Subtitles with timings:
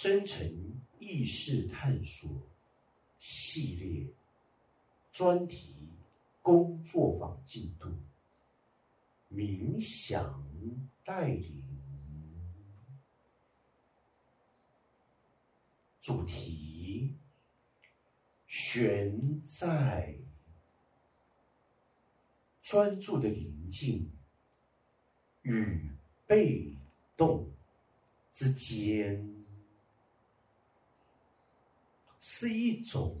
[0.00, 0.48] 深层
[1.00, 2.30] 意识探索
[3.18, 4.06] 系列
[5.10, 5.88] 专题
[6.40, 7.92] 工作坊进度，
[9.28, 10.46] 冥想
[11.04, 11.64] 带领
[16.00, 17.16] 主题
[18.46, 20.16] 悬在
[22.62, 24.08] 专注的宁静
[25.42, 25.90] 与
[26.24, 26.72] 被
[27.16, 27.50] 动
[28.32, 29.37] 之间。
[32.40, 33.20] 是一种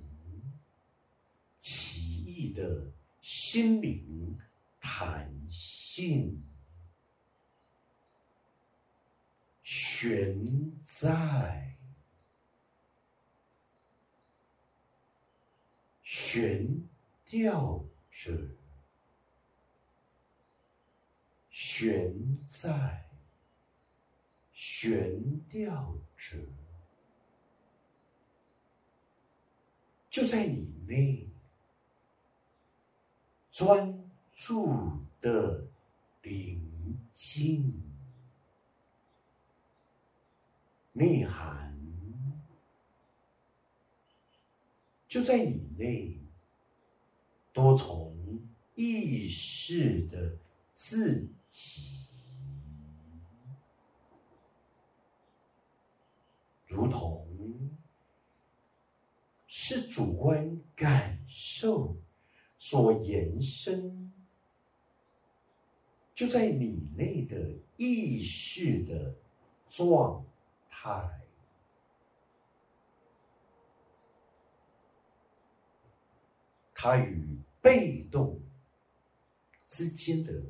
[1.60, 4.38] 奇异的心灵
[4.78, 6.40] 弹性，
[9.64, 11.74] 悬在
[16.04, 16.80] 悬
[17.26, 18.30] 吊着，
[21.50, 23.04] 悬在
[24.52, 26.38] 悬吊着。
[30.18, 31.24] 就在你内
[33.52, 34.02] 专
[34.34, 34.68] 注
[35.20, 35.64] 的
[36.24, 36.60] 宁
[37.14, 37.72] 静
[40.92, 41.72] 内涵，
[45.06, 46.18] 就在你内
[47.52, 48.12] 多重
[48.74, 50.36] 意识的
[50.74, 51.92] 自己，
[56.66, 57.24] 如同。
[59.50, 61.96] 是主观感受
[62.58, 64.12] 所延伸，
[66.14, 69.14] 就在你内的意识的
[69.70, 70.22] 状
[70.68, 71.18] 态，
[76.74, 78.38] 它与被动
[79.66, 80.42] 之间的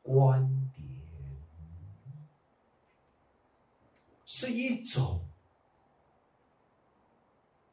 [0.00, 0.88] 关联，
[4.24, 5.22] 是一种。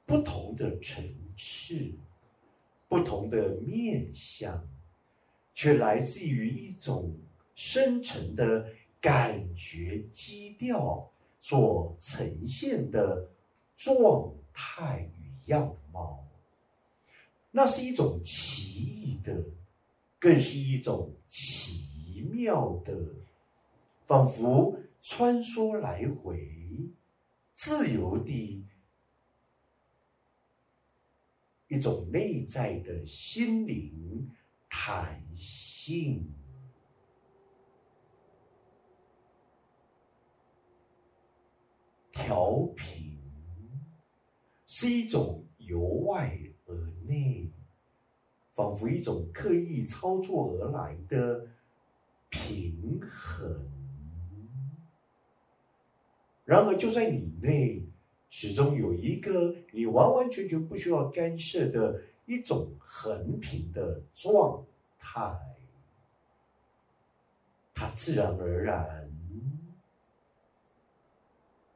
[0.05, 1.01] 不同的层
[1.35, 1.91] 是，
[2.87, 4.67] 不同的面相，
[5.53, 7.15] 却来自于一种
[7.55, 8.67] 深层的
[9.01, 11.11] 感觉基调
[11.41, 13.29] 所呈现的
[13.75, 16.23] 状态与样貌。
[17.51, 19.43] 那是一种奇异的，
[20.19, 22.95] 更是一种奇妙的，
[24.07, 26.39] 仿佛穿梭来回，
[27.55, 28.63] 自由地。
[31.73, 34.29] 一种内在的心灵
[34.69, 36.31] 弹性
[42.11, 43.17] 调频，
[44.67, 46.75] 是一种由外而
[47.07, 47.49] 内，
[48.53, 51.47] 仿佛一种刻意操作而来的
[52.29, 53.67] 平衡。
[56.45, 57.83] 然而，就在你内。
[58.35, 64.65] 始终有一个你完完全全不需要干涉的一种横平的状
[64.97, 65.21] 态，
[67.75, 69.07] 它自然而然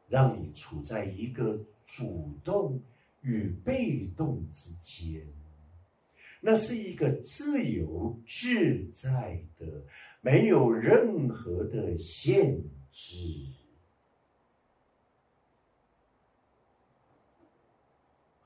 [0.09, 2.81] 让你处在一个主动
[3.21, 5.27] 与被动之间，
[6.41, 9.67] 那是一个自由自在的，
[10.21, 12.59] 没有任何的限
[12.91, 13.53] 制。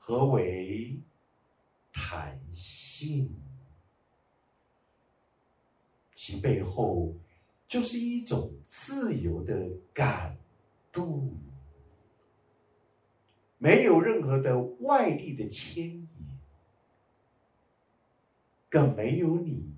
[0.04, 0.96] 何为
[1.92, 3.32] 弹性？
[6.16, 7.14] 其背后
[7.68, 10.36] 就是一种自由的感
[10.90, 11.32] 度，
[13.58, 16.08] 没有任何的外力的牵引，
[18.68, 19.72] 更没有你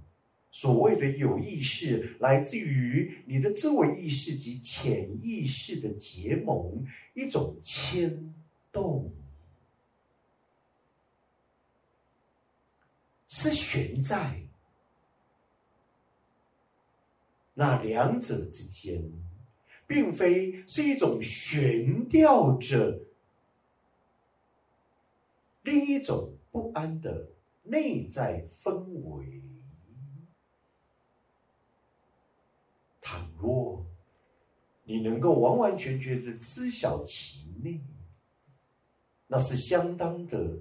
[0.50, 8.34] 所谓的有意识，来自于你的自我意识及潜意识的结盟，一种牵
[8.72, 9.12] 动。
[13.44, 14.40] 是悬在
[17.52, 19.02] 那两者之间，
[19.86, 22.98] 并非是一种悬吊着
[25.60, 27.28] 另一种不安的
[27.64, 29.42] 内在氛围。
[33.02, 33.84] 倘若
[34.84, 37.78] 你能够完完全全的知晓其内，
[39.26, 40.60] 那是相当的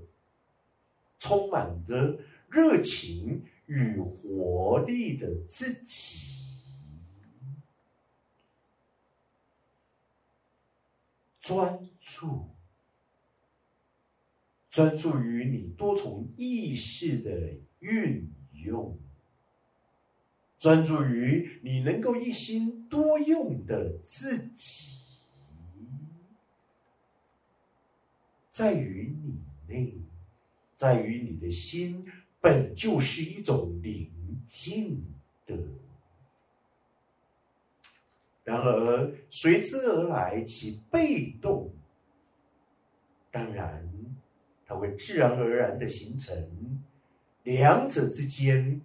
[1.17, 2.19] 充满着。
[2.53, 6.43] 热情与活力的自己，
[11.41, 12.51] 专注，
[14.69, 18.99] 专注于你多重意识的运用，
[20.59, 24.99] 专注于你能够一心多用的自己，
[28.51, 29.95] 在于你内，
[30.75, 32.05] 在于你的心
[32.43, 34.11] 本就是一种宁
[34.45, 35.01] 静
[35.45, 35.55] 的。
[38.43, 41.73] 然而随之而来其被动，
[43.31, 43.89] 当然
[44.65, 46.81] 它会自然而然的形成
[47.43, 48.81] 两者之间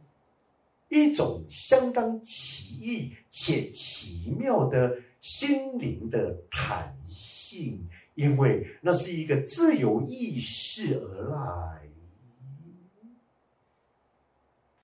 [0.89, 7.85] 一种相当奇异且奇妙的心灵的弹性，
[8.15, 11.88] 因为那是一个自由意识而来